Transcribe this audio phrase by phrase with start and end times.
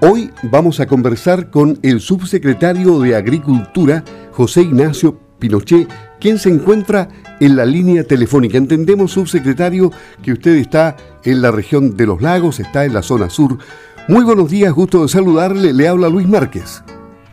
[0.00, 5.88] Hoy vamos a conversar con el subsecretario de Agricultura, José Ignacio Pinochet,
[6.20, 7.08] quien se encuentra
[7.40, 8.58] en la línea telefónica.
[8.58, 9.90] Entendemos, subsecretario,
[10.22, 13.58] que usted está en la región de los lagos, está en la zona sur.
[14.06, 15.72] Muy buenos días, gusto de saludarle.
[15.72, 16.84] Le habla Luis Márquez.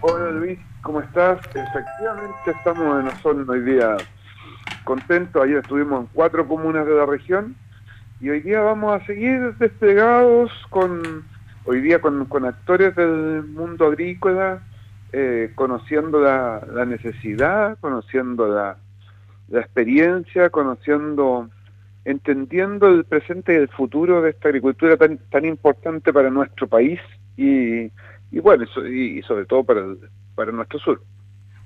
[0.02, 1.38] Hola Luis, ¿cómo estás?
[1.50, 3.96] Efectivamente estamos en la zona hoy día
[4.86, 5.44] contentos.
[5.44, 7.56] Ayer estuvimos en cuatro comunas de la región
[8.20, 11.24] y hoy día vamos a seguir desplegados con
[11.66, 14.64] hoy día con, actores del mundo agrícola,
[15.12, 18.78] eh, conociendo la, necesidad, conociendo la,
[19.52, 21.50] experiencia, conociendo,
[22.04, 27.00] entendiendo el presente y el futuro de esta agricultura tan, tan importante para nuestro país
[27.38, 27.92] y,
[28.40, 29.86] bueno, y, sobre todo para,
[30.36, 31.02] para nuestro sur.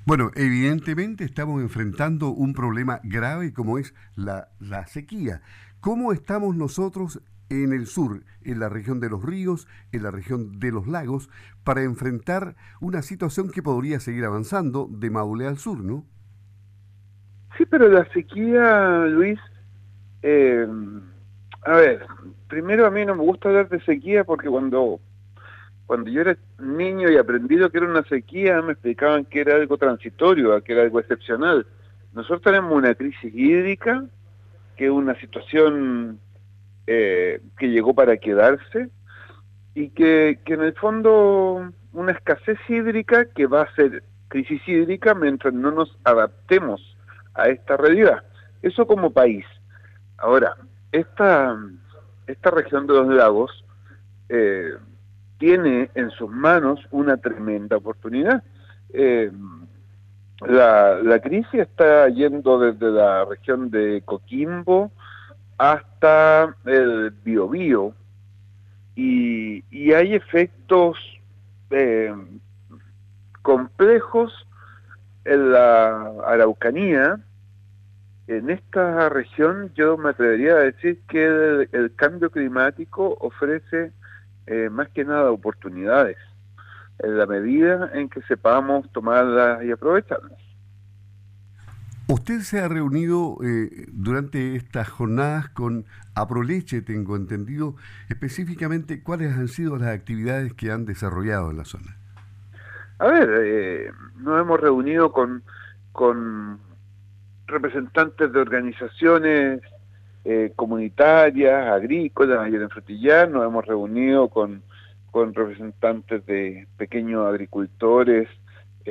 [0.05, 5.41] Bueno, evidentemente estamos enfrentando un problema grave como es la, la sequía.
[5.81, 10.59] ¿Cómo estamos nosotros en el sur, en la región de los ríos, en la región
[10.59, 11.29] de los lagos,
[11.63, 16.05] para enfrentar una situación que podría seguir avanzando de Maule al sur, ¿no?
[17.57, 19.39] Sí, pero la sequía, Luis,
[20.21, 20.67] eh,
[21.65, 22.05] a ver,
[22.47, 24.99] primero a mí no me gusta hablar de sequía porque cuando,
[25.85, 29.55] cuando yo era niño y aprendí lo que era una sequía, me explicaban que era
[29.55, 31.65] algo transitorio, que era algo excepcional.
[32.13, 34.05] Nosotros tenemos una crisis hídrica,
[34.77, 36.19] que es una situación
[36.87, 38.89] eh, que llegó para quedarse
[39.73, 45.53] y que, en el fondo una escasez hídrica que va a ser crisis hídrica mientras
[45.53, 46.97] no nos adaptemos
[47.33, 48.23] a esta realidad.
[48.61, 49.45] Eso como país.
[50.17, 50.55] Ahora,
[50.91, 51.57] esta,
[52.27, 53.63] esta región de los lagos
[54.27, 54.73] eh,
[55.37, 58.43] tiene en sus manos una tremenda oportunidad.
[58.93, 59.31] Eh,
[60.47, 64.91] la, la crisis está yendo desde la región de Coquimbo,
[65.59, 67.93] hasta el biobío
[68.95, 70.97] y, hay efectos
[71.69, 72.13] eh,
[73.41, 74.31] complejos
[75.25, 77.19] en la Araucanía.
[78.27, 83.91] En esta región yo me atrevería a decir que el, cambio climático ofrece
[84.47, 86.17] eh, más que nada oportunidades
[86.99, 90.38] en la medida en que sepamos tomarlas y aprovecharlas.
[92.11, 97.75] Usted se ha reunido eh, durante estas jornadas con Aproleche, tengo entendido,
[98.09, 101.97] específicamente cuáles han sido las actividades que han desarrollado en la zona.
[102.97, 105.43] A ver, eh, nos hemos reunido con,
[105.91, 106.57] con
[107.45, 109.61] representantes de organizaciones
[110.25, 114.63] eh, comunitarias, agrícolas, ayer en Frutillar, nos hemos reunido con,
[115.11, 118.27] con representantes de pequeños agricultores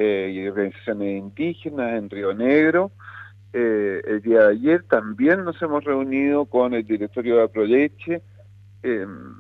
[0.01, 2.93] y organizaciones indígenas en Río Negro,
[3.53, 8.23] eh, el día de ayer también nos hemos reunido con el directorio de Aproleche
[8.83, 9.35] em,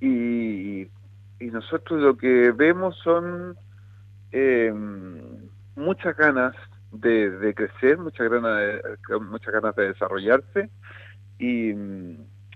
[0.00, 0.88] y,
[1.40, 3.56] nosotros lo que vemos son
[4.30, 5.20] em,
[5.74, 6.54] muchas ganas
[6.92, 10.70] de, crecer, muchas ganas de, muchas ganas de desarrollarse
[11.38, 11.74] y,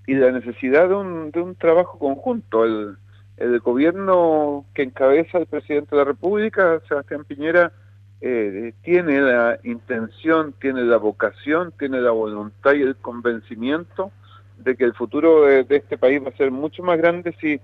[0.06, 2.64] la necesidad de un, de un trabajo conjunto.
[2.64, 2.96] El,
[3.36, 7.72] el gobierno que encabeza el presidente de la República, Sebastián Piñera,
[8.20, 14.10] eh, tiene la intención, tiene la vocación, tiene la voluntad y el convencimiento
[14.56, 17.60] de que el futuro de, este país va a ser mucho más grande si,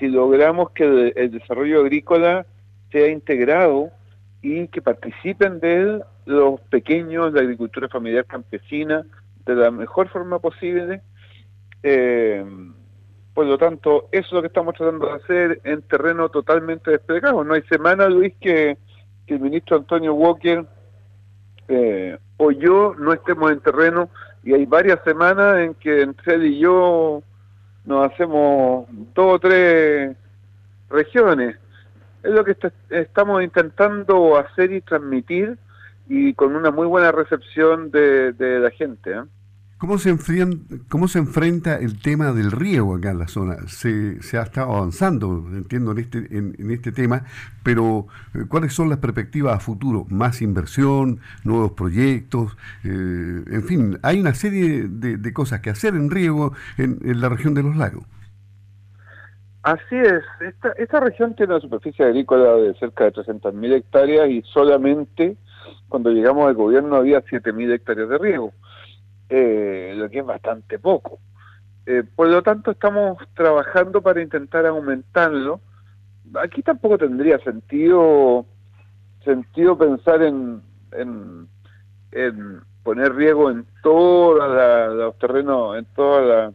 [0.00, 2.44] logramos que el, desarrollo agrícola
[2.90, 3.90] sea integrado
[4.42, 9.04] y que participen de él los pequeños, la agricultura familiar campesina,
[9.46, 11.02] de la mejor forma posible.
[11.84, 12.44] Eh,
[13.34, 17.42] por lo tanto, eso es lo que estamos tratando de hacer en terreno totalmente desplegado.
[17.44, 18.76] No hay semana, Luis, que,
[19.26, 20.66] el ministro Antonio Walker
[21.68, 24.10] eh, o yo no estemos en terreno
[24.44, 27.22] y hay varias semanas en que entre él y yo
[27.86, 30.14] nos hacemos dos o tres
[30.90, 31.56] regiones.
[32.22, 32.54] Es lo que
[32.90, 35.56] estamos intentando hacer y transmitir
[36.08, 39.12] y con una muy buena recepción de, de la gente.
[39.12, 39.22] ¿eh?
[39.82, 40.16] ¿Cómo se,
[40.88, 43.56] ¿Cómo se enfrenta el tema del riego acá en la zona?
[43.66, 47.24] Se, se ha estado avanzando, entiendo, en este, en, este tema,
[47.64, 50.06] pero eh, ¿cuáles son las perspectivas a futuro?
[50.08, 51.18] ¿Más inversión?
[51.42, 52.56] ¿Nuevos proyectos?
[52.84, 57.52] Eh, en fin, hay una serie de, cosas que hacer en riego en, la región
[57.52, 58.04] de los lagos.
[59.64, 64.42] Así es, esta, esta región tiene una superficie agrícola de cerca de 300.000 hectáreas y
[64.42, 65.36] solamente
[65.88, 68.52] cuando llegamos al gobierno había 7.000 hectáreas de riego
[69.28, 71.18] eh, lo que es bastante poco.
[71.86, 75.60] Eh, por lo tanto, estamos trabajando para intentar aumentarlo.
[76.34, 78.46] Aquí tampoco tendría sentido
[79.24, 81.48] sentido pensar en, en,
[82.82, 84.38] poner riego en todos
[84.94, 86.52] los terrenos, en toda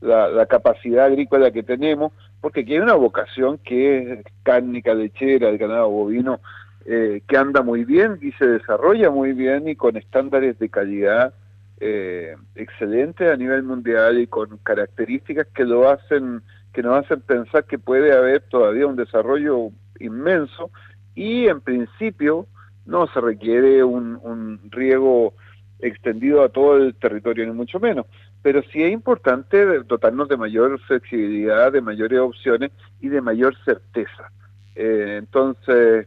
[0.00, 5.58] la, capacidad agrícola que tenemos, porque aquí hay una vocación que es cárnica, lechera, el
[5.58, 6.40] ganado bovino,
[6.84, 11.32] eh, que anda muy bien y se desarrolla muy bien y con estándares de calidad
[11.80, 16.42] eh, excelentes a nivel mundial y con características que lo hacen
[16.72, 20.70] que nos hacen pensar que puede haber todavía un desarrollo inmenso
[21.14, 22.46] y en principio
[22.84, 25.34] no se requiere un, un riego
[25.78, 28.06] extendido a todo el territorio, ni mucho menos.
[28.42, 34.30] Pero sí es importante dotarnos de mayor flexibilidad, de mayores opciones y de mayor certeza.
[34.74, 36.06] Eh, entonces,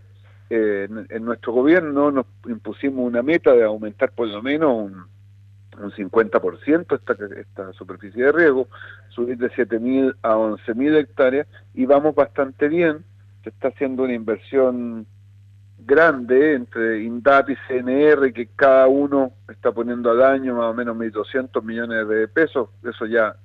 [0.49, 5.05] eh, en, nuestro gobierno nos impusimos una meta de aumentar por lo menos un,
[5.77, 8.68] un 50% esta, esta superficie de riego,
[9.09, 13.03] subir de 7.000 a 11.000 hectáreas y vamos bastante bien.
[13.44, 15.06] Se está haciendo una inversión
[15.79, 20.97] grande entre INDAP y CNR, que cada uno está poniendo al año más o menos
[20.97, 23.35] 1.200 millones de pesos, eso ya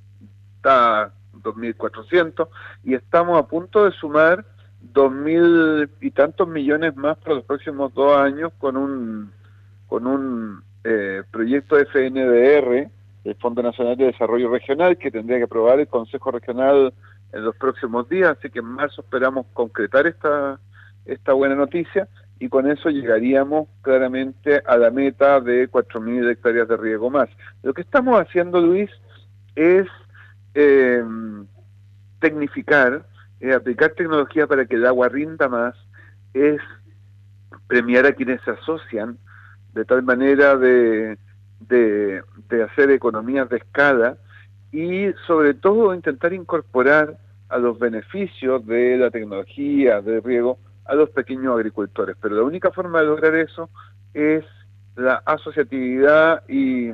[0.56, 2.48] está 2.400,
[2.84, 4.44] y estamos a punto de sumar
[4.92, 9.30] 2.000 y tantos millones más para los próximos dos años con un,
[9.86, 12.90] con un eh, proyecto FNDR,
[13.24, 16.92] el Fondo Nacional de Desarrollo Regional, que tendría que aprobar el Consejo Regional
[17.32, 20.58] en los próximos días, así que en marzo esperamos concretar esta,
[21.06, 22.08] esta buena noticia
[22.38, 27.28] y con eso llegaríamos claramente a la meta de 4.000 hectáreas de riego más.
[27.62, 28.90] Lo que estamos haciendo, Luis,
[29.54, 29.86] es
[30.54, 31.04] eh,
[32.18, 33.06] tecnificar,
[33.54, 35.76] aplicar tecnología para que el agua rinda más,
[36.34, 36.60] es
[37.68, 39.18] premiar a quienes se asocian
[39.74, 41.18] de tal manera de,
[41.60, 42.22] de,
[42.62, 44.16] hacer economías de escala
[44.70, 51.10] y sobre todo intentar incorporar a los beneficios de la tecnología de riego a los
[51.10, 52.16] pequeños agricultores.
[52.20, 53.70] Pero la única forma de lograr eso
[54.14, 54.44] es
[54.96, 56.90] la asociatividad y,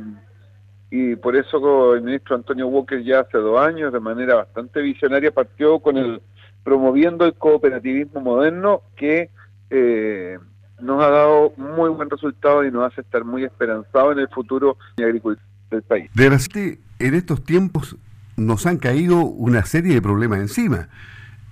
[0.90, 5.30] y por eso el ministro Antonio Walker ya hace dos años, de manera bastante visionaria,
[5.30, 6.20] partió con el
[6.68, 9.30] promoviendo el cooperativismo moderno que
[9.70, 10.38] eh,
[10.80, 14.76] nos ha dado muy buen resultado y nos hace estar muy esperanzados en el futuro
[14.96, 16.10] de agricultura del país.
[16.14, 17.96] De verdad, en estos tiempos
[18.36, 20.88] nos han caído una serie de problemas encima,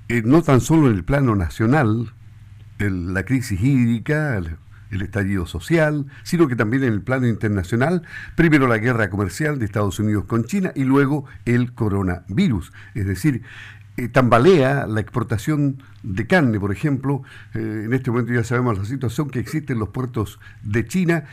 [0.08, 2.12] eh, no tan solo en el plano nacional,
[2.78, 4.58] la crisis hídrica, el,
[5.02, 8.02] estallido social, sino que también en el plano internacional,
[8.34, 12.72] primero la guerra comercial de Estados Unidos con China y luego el coronavirus.
[12.94, 13.43] Es decir,
[14.12, 17.22] tambalea la exportación de carne, por ejemplo.
[17.54, 21.25] Eh, en este momento ya sabemos la situación que existe en los puertos de China.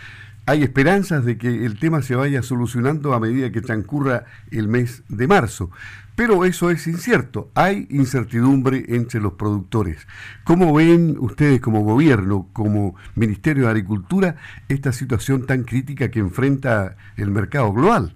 [0.45, 5.03] Hay esperanzas de que el tema se vaya solucionando a medida que transcurra el mes
[5.07, 5.71] de marzo.
[6.15, 7.49] Pero eso es incierto.
[7.55, 10.05] Hay incertidumbre entre los productores.
[10.43, 14.35] ¿Cómo ven ustedes como gobierno, como Ministerio de Agricultura,
[14.69, 18.13] esta situación tan crítica que enfrenta el mercado global?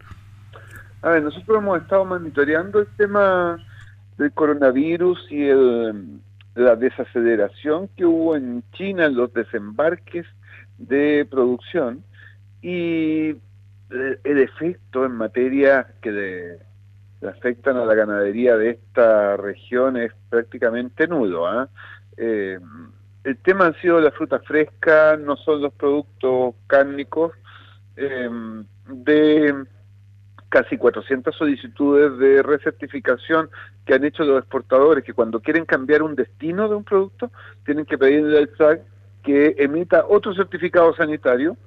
[1.02, 3.58] A ver, nosotros hemos estado monitoreando el tema
[4.18, 6.20] del coronavirus y el,
[6.56, 10.26] la desaceleración que hubo en China en los desembarques
[10.78, 12.04] de producción
[12.62, 13.36] y
[13.90, 16.60] el, efecto en materia que de
[17.28, 21.48] afectan a la ganadería de esta región es prácticamente nulo.
[21.48, 21.68] ¿ah?
[22.16, 22.60] Eh,
[23.24, 27.34] el tema han sido la fruta fresca, no son los productos cárnicos.
[27.96, 28.30] Eh,
[30.50, 33.50] casi 400 solicitudes de recertificación
[33.86, 37.32] que han hecho los exportadores, que cuando quieren cambiar un destino de un producto,
[37.66, 38.82] tienen que pedirle al SAC
[39.24, 41.58] que emita otro certificado sanitario.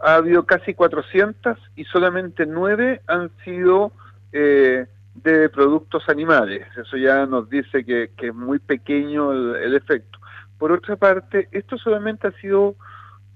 [0.00, 3.90] Ha habido casi 400 y solamente 9 han sido
[4.32, 6.66] eh, de productos animales.
[6.76, 10.18] Eso ya nos dice que, es muy pequeño el, efecto.
[10.58, 12.76] Por otra parte, esto solamente ha sido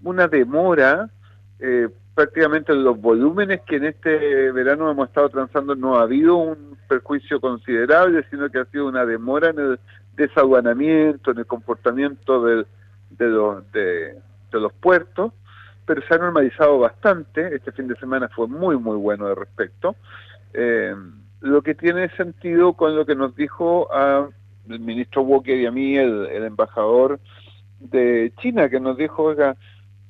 [0.03, 1.11] una demora,
[1.59, 6.77] eh, prácticamente los volúmenes que en este verano hemos estado transando no ha habido un
[6.89, 9.81] perjuicio considerable, sino que ha sido una demora en el
[10.17, 12.67] desaguanamiento, en el comportamiento de,
[13.19, 14.21] los, de,
[14.53, 15.33] los puertos,
[15.87, 17.55] pero se ha normalizado bastante.
[17.55, 19.97] Este fin de semana fue muy, muy bueno de respecto.
[20.53, 20.95] Eh,
[21.41, 24.29] lo que tiene sentido con lo que nos dijo a
[24.69, 27.19] el ministro Walker y a mí, el, embajador
[27.81, 29.57] de China, que nos dijo, oiga,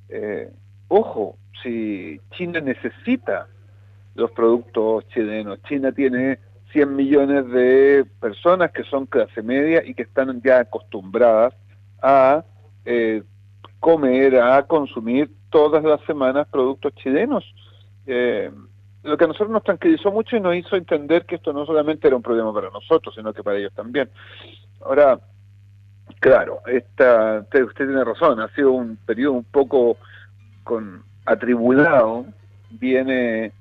[0.09, 0.51] eh,
[0.89, 3.47] ojo, si China necesita
[4.15, 6.39] los productos chilenos, China tiene
[6.73, 11.55] 100 millones de personas que son clase media y que están ya acostumbradas
[12.01, 12.45] a
[12.85, 13.23] eh,
[13.81, 17.45] comer, a consumir todas las semanas productos chilenos.
[18.07, 18.51] Eh,
[19.03, 22.07] lo que a nosotros nos tranquilizó mucho y nos hizo entender que esto no solamente
[22.07, 24.09] era un problema para nosotros, sino que para ellos también.
[24.81, 25.19] Ahora,
[26.21, 29.97] claro, esta, usted, tiene razón, ha sido un periodo un poco
[30.65, 32.27] con atribulado,
[32.71, 33.53] viene,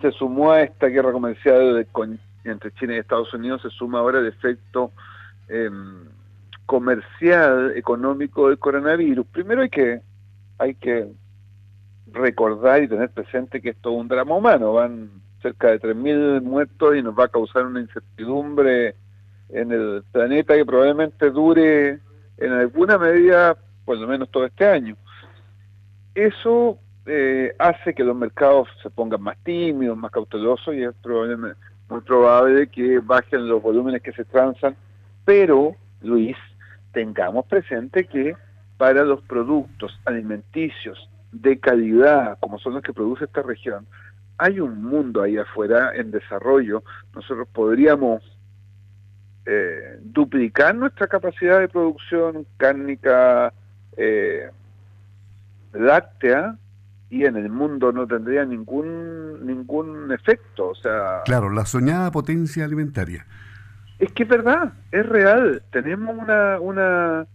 [0.00, 4.18] se sumó a esta guerra comercial con entre China y Estados Unidos se suma ahora
[4.18, 4.92] el efecto
[5.48, 6.04] em,
[6.66, 9.26] comercial, económico del coronavirus.
[9.26, 10.00] Primero hay que,
[10.58, 11.08] hay que
[12.10, 16.96] recordar y tener presente que esto es un drama humano, van cerca de 3.000 muertos
[16.96, 18.94] y nos va a causar una incertidumbre
[19.48, 22.00] en el planeta que probablemente dure
[22.38, 24.96] en alguna medida por lo menos todo este año.
[26.14, 31.58] Eso eh, hace que los mercados se pongan más tímidos, más cautelosos y es probablemente,
[31.88, 34.76] muy probable que bajen los volúmenes que se transan,
[35.24, 36.36] pero, Luis,
[36.92, 38.34] tengamos presente que
[38.76, 43.86] para los productos alimenticios de calidad, como son los que produce esta región,
[44.38, 46.82] hay un mundo ahí afuera en desarrollo.
[47.14, 48.22] Nosotros podríamos
[49.46, 53.52] eh, duplicar nuestra capacidad de producción cárnica
[53.96, 54.50] eh,
[55.72, 56.56] láctea
[57.12, 61.20] y en el mundo no tendría ningún ningún efecto, o sea...
[61.26, 63.26] Claro, la soñada potencia alimentaria.
[63.98, 65.62] Es que es verdad, es real.
[65.70, 67.26] Tenemos una, una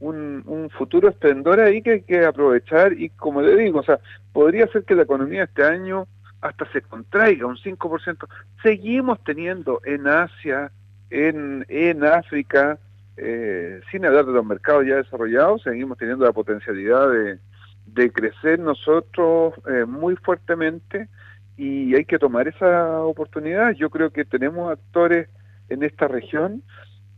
[0.00, 3.98] un, un futuro esplendor ahí que hay que aprovechar y como le digo, o sea,
[4.34, 6.06] podría ser que la economía este año
[6.42, 8.28] hasta se contraiga un 5%.
[8.62, 10.70] Seguimos teniendo en Asia,
[11.08, 12.78] en, en África,
[13.16, 17.38] eh, sin hablar de los mercados ya desarrollados, seguimos teniendo la potencialidad de,
[17.86, 21.08] de crecer nosotros eh, muy fuertemente
[21.56, 23.72] y hay que tomar esa oportunidad.
[23.72, 25.28] Yo creo que tenemos actores
[25.68, 26.62] en esta región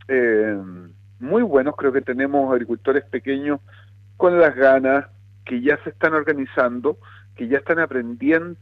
[0.07, 0.57] eh,
[1.19, 3.59] muy buenos, creo que tenemos agricultores pequeños
[4.15, 5.05] con las ganas,
[5.45, 6.97] que ya se están organizando,
[7.35, 8.57] que ya están aprendiendo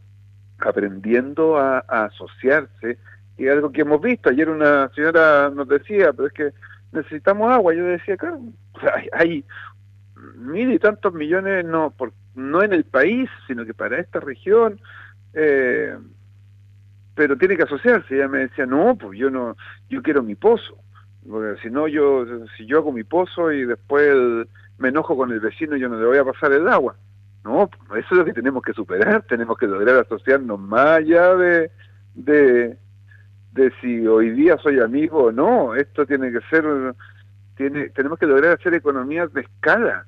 [0.60, 2.98] aprendiendo a, asociarse,
[3.38, 4.30] y algo que hemos visto.
[4.30, 6.52] Ayer una señora nos decía, pero es que
[6.94, 7.74] necesitamos agua.
[7.74, 8.40] Yo decía, claro,
[9.12, 9.44] hay
[10.38, 14.80] mil y tantos millones no por, no en el país, sino que para esta región,
[15.34, 15.96] eh,
[17.16, 18.16] pero tiene que asociarse.
[18.16, 19.56] Ella me decía, no, pues yo no,
[19.90, 20.78] yo quiero mi pozo,
[21.28, 22.26] porque si no yo,
[22.58, 24.14] si yo hago mi pozo y después
[24.78, 26.96] me enojo con el vecino, yo no le voy a pasar el agua.
[27.44, 31.36] No, pues, eso es lo que tenemos que superar, tenemos que lograr asociarnos más allá
[31.36, 31.72] de,
[32.16, 32.78] de,
[33.54, 36.66] de si hoy día soy amigo o no, esto tiene que ser,
[37.56, 40.08] tiene, tenemos que lograr hacer economías de escala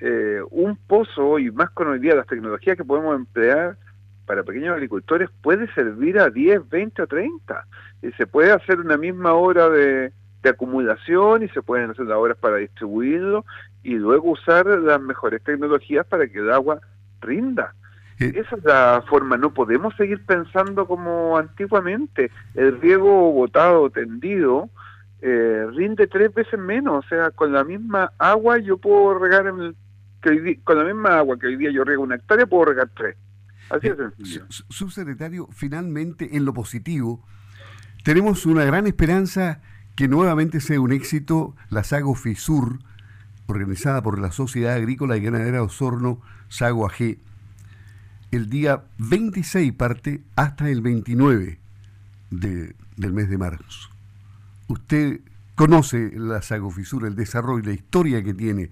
[0.00, 3.76] eh, un pozo, y más con hoy día las tecnologías que podemos emplear
[4.26, 7.66] para pequeños agricultores, puede servir a 10, 20 o 30.
[8.02, 10.12] Y se puede hacer una misma hora de,
[10.44, 13.46] acumulación y se pueden hacer las horas para distribuirlo
[13.82, 16.80] y luego usar las mejores tecnologías para que el agua
[17.22, 17.74] rinda.
[18.20, 22.30] Eh, Esa es la forma, no podemos seguir pensando como antiguamente.
[22.54, 24.68] El riego botado, tendido,
[25.22, 29.58] eh, rinde tres veces menos, o sea, con la misma agua yo puedo regar en
[29.58, 29.76] el
[30.64, 33.16] con la misma agua que hoy día yo riego una hectárea, puedo regar tres.
[33.70, 34.46] Así es sencillo.
[34.48, 37.24] Subsecretario, finalmente, en lo positivo,
[38.02, 39.60] tenemos una gran esperanza
[39.96, 42.80] que nuevamente sea un éxito la Sago FISUR,
[43.46, 47.18] organizada por la Sociedad Agrícola y Ganadera Osorno, Sago AG.
[48.30, 51.58] El día 26 parte hasta el 29
[52.30, 53.90] de, del mes de marzo.
[54.66, 55.20] Usted
[55.54, 58.70] conoce la Sago FISUR, el desarrollo, la historia que tiene,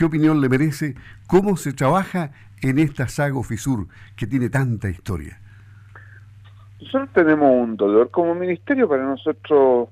[0.00, 0.94] ¿Qué opinión le merece?
[1.26, 2.30] ¿Cómo se trabaja
[2.62, 5.38] en esta Sago Fisur que tiene tanta historia?
[6.80, 9.90] Nosotros tenemos un dolor como ministerio para nosotros.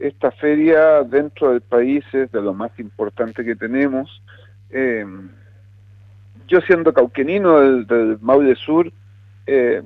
[0.00, 4.20] Esta feria dentro del país es de lo más importante que tenemos.
[4.70, 5.06] Eh,
[6.48, 8.92] yo siendo cauquenino del, Maule Sur,
[9.46, 9.80] eh,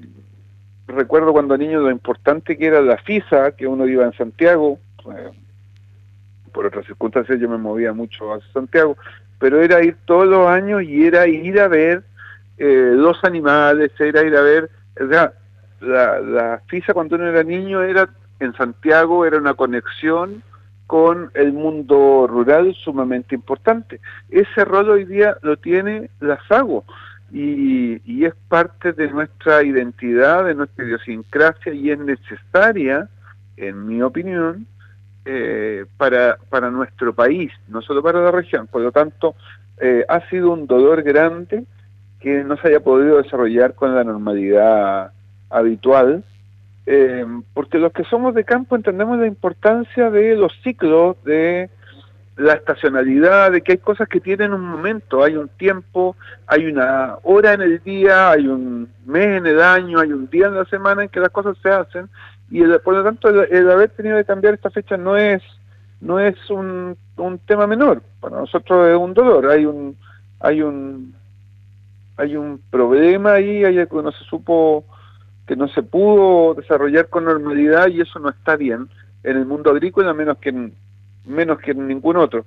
[0.86, 4.78] recuerdo cuando niño lo importante que era la FISA, que uno iba en Santiago,
[5.14, 5.30] eh,
[6.50, 8.96] por otras circunstancias yo me movía mucho a Santiago,
[9.40, 12.04] pero era ir todos los años y era ir a ver
[12.58, 14.70] eh, los animales, era ir a ver,
[15.00, 15.32] o sea,
[15.80, 20.42] la, la FISA cuando uno era niño era en Santiago, era una conexión
[20.86, 24.00] con el mundo rural sumamente importante.
[24.28, 26.84] Ese rol hoy día lo tiene la SAGO
[27.32, 33.08] y, y es parte de nuestra identidad, de nuestra idiosincrasia y es necesaria,
[33.56, 34.66] en mi opinión,
[35.24, 38.66] eh, para, para nuestro país, no solo para la región.
[38.66, 39.34] Por lo tanto,
[39.80, 41.64] eh, ha sido un dolor grande
[42.20, 45.12] que no se haya podido desarrollar con la normalidad
[45.48, 46.22] habitual,
[46.86, 47.24] eh,
[47.54, 51.70] porque los que somos de campo entendemos la importancia de los ciclos, de
[52.36, 57.16] la estacionalidad, de que hay cosas que tienen un momento, hay un tiempo, hay una
[57.22, 60.64] hora en el día, hay un mes en el año, hay un día en la
[60.64, 62.08] semana en que las cosas se hacen
[62.50, 65.42] y por lo tanto el, haber tenido que cambiar esta fecha no es
[66.00, 68.02] no es un, un tema menor.
[68.20, 69.50] Para nosotros es un dolor.
[69.50, 69.96] Hay un
[70.40, 71.14] hay un
[72.16, 74.84] hay un problema ahí hay algo que no se supo
[75.46, 78.88] que no se pudo desarrollar con normalidad y eso no está bien
[79.22, 80.74] en el mundo agrícola menos que en,
[81.24, 82.44] menos que en ningún otro.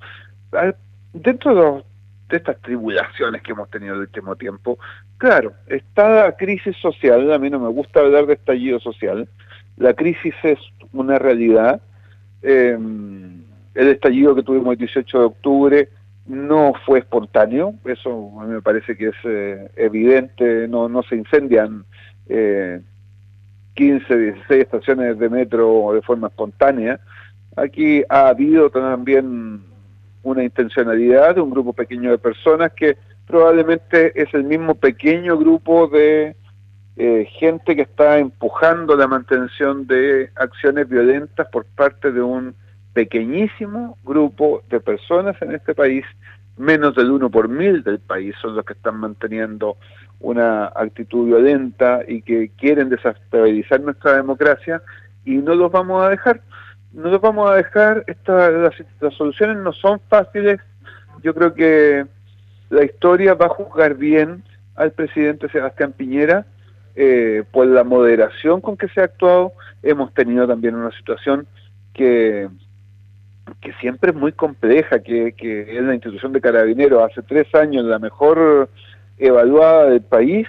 [1.14, 1.84] Dentro
[2.30, 4.80] de, estas tribulaciones que hemos tenido el último tiempo,
[5.18, 9.28] claro, está la crisis social, a mí no me gusta hablar de estallido social,
[9.78, 10.60] la crisis es
[10.92, 11.82] una realidad,
[12.42, 12.78] eh,
[13.76, 15.90] el estallido que tuvimos el 18 de octubre
[16.26, 21.16] no fue espontáneo, eso a mí me parece que es eh, evidente, no, no se
[21.16, 21.86] incendian
[22.28, 22.82] eh,
[23.74, 27.00] 15, 16 estaciones de metro de forma espontánea.
[27.56, 29.64] Aquí ha habido también
[30.22, 35.88] una intencionalidad de un grupo pequeño de personas que probablemente es el mismo pequeño grupo
[35.88, 36.36] de
[36.96, 42.56] eh, gente que está empujando la mantención de acciones violentas por parte de un
[42.94, 46.06] pequeñísimo grupo de personas en este país,
[46.56, 49.78] menos del 1 por mil del país son los que están manteniendo
[50.20, 54.82] una actitud violenta y que quieren desestabilizar nuestra democracia
[55.26, 56.42] y no los vamos a dejar.
[56.92, 60.60] No los vamos a dejar, Esta, las soluciones no son fáciles,
[61.24, 62.06] yo creo que
[62.70, 64.44] la historia va a juzgar bien
[64.76, 66.46] al presidente Sebastián Piñera
[66.96, 69.54] eh, por la moderación con que se ha actuado.
[69.82, 71.48] Hemos tenido también una situación
[71.94, 72.50] que,
[73.62, 77.04] que siempre es muy compleja, que, que es la institución de carabineros.
[77.04, 78.70] Hace tres años la mejor
[79.18, 80.48] evaluada del país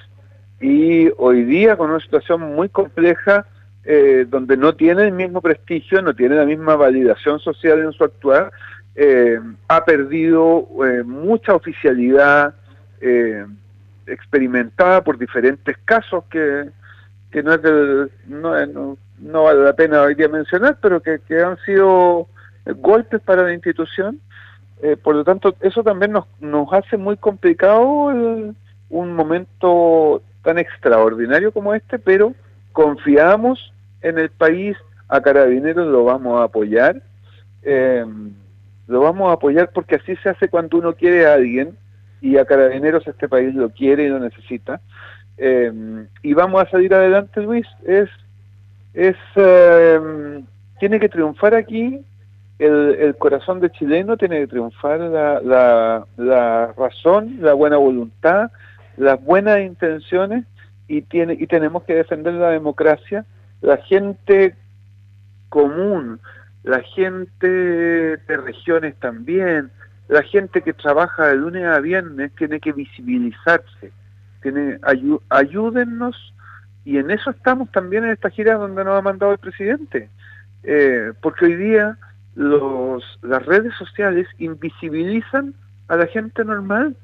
[0.60, 3.46] y hoy día con una situación muy compleja
[3.84, 8.02] eh, donde no tiene el mismo prestigio, no tiene la misma validación social en su
[8.02, 8.50] actuar,
[8.94, 12.54] eh, ha perdido eh, mucha oficialidad
[14.06, 16.70] experimentada por diferentes casos que,
[17.30, 17.62] que no, es
[18.26, 22.28] no, no, vale la pena hoy día mencionar, pero que, que han sido
[22.64, 24.20] golpes para la institución.
[25.02, 28.54] por lo tanto, eso también nos, nos hace muy complicado el,
[28.90, 32.34] un momento tan extraordinario como este, pero
[32.72, 34.76] confiamos en el país,
[35.08, 37.02] a Carabineros lo vamos a apoyar,
[37.62, 38.04] eh,
[38.86, 41.76] lo vamos a apoyar porque así se hace cuando uno quiere a alguien
[42.24, 44.80] y a Carabineros este país lo quiere y lo necesita.
[45.36, 48.08] Eh, y vamos a salir adelante, Luis, es,
[48.94, 50.42] es eh,
[50.80, 52.00] tiene que triunfar aquí
[52.58, 58.50] el, el, corazón de chileno, tiene que triunfar la, la, la razón, la buena voluntad,
[58.96, 60.46] las buenas intenciones
[60.88, 63.26] y, tiene, y tenemos que defender la democracia.
[63.60, 64.56] La gente
[65.50, 66.20] común,
[66.62, 69.70] la gente de regiones también,
[70.08, 73.92] la gente que trabaja de lunes a viernes tiene que visibilizarse,
[74.42, 74.78] tiene
[75.30, 76.34] ayúdennos
[76.84, 80.10] y en eso estamos también en esta gira donde nos ha mandado el presidente,
[80.62, 81.98] eh, porque hoy día
[82.34, 85.54] los, las redes sociales invisibilizan
[85.88, 86.96] a la gente normal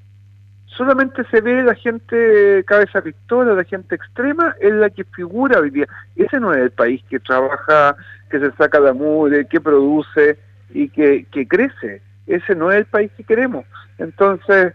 [0.77, 5.71] solamente se ve la gente cabeza pistola, la gente extrema, es la que figura hoy
[5.71, 5.87] día.
[6.17, 7.97] Ese no es el país que trabaja,
[8.31, 10.39] que se saca la mure, que produce
[10.71, 12.03] y que, que crece.
[12.31, 13.64] Ese no es el país que queremos.
[13.99, 14.73] Entonces,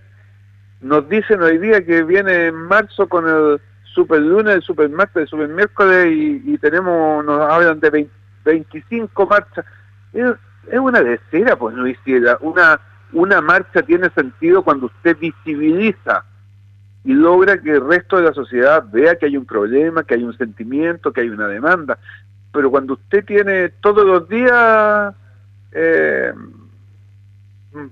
[0.81, 5.23] nos dicen hoy día que viene en marzo con el super lunes, el super martes,
[5.23, 8.09] el super miércoles y, tenemos, nos hablan de
[8.43, 9.65] 25 marchas.
[10.13, 10.35] Es,
[10.79, 12.79] una decera, pues no hiciera, una
[13.13, 16.25] una marcha tiene sentido cuando usted visibiliza
[17.05, 20.23] y logra que el resto de la sociedad vea que hay un problema, que hay
[20.23, 21.97] un sentimiento, que hay una demanda.
[22.51, 25.15] Pero cuando usted tiene todos los días
[25.71, 26.33] eh,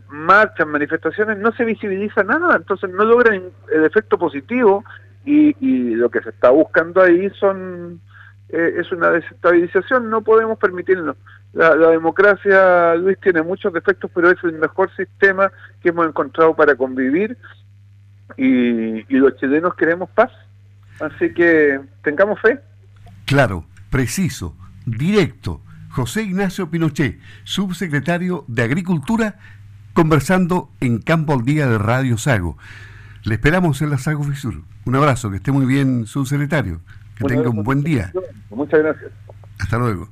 [0.09, 4.83] marchas, manifestaciones, no se visibiliza nada, entonces no logra el efecto positivo
[5.25, 8.01] y, y lo que se está buscando ahí son
[8.53, 11.17] eh, es una desestabilización, no podemos permitirlo.
[11.53, 16.75] La, democracia, Luis, tiene muchos defectos, pero es el mejor sistema que hemos encontrado para
[16.75, 17.35] convivir
[18.37, 20.31] y, los chilenos queremos paz.
[20.99, 22.59] Así que tengamos fe.
[23.25, 25.61] Claro, preciso, directo.
[25.89, 29.39] José Ignacio Pinochet, subsecretario de Agricultura,
[29.93, 32.57] conversando en Campo al Día de Radio Sago.
[33.23, 34.61] Le esperamos en la Sago Fisur.
[34.85, 36.81] Un abrazo, que esté muy bien, subsecretario.
[37.17, 38.11] Que tenga un buen día.
[38.49, 39.11] Muchas gracias.
[39.59, 40.09] Hasta luego.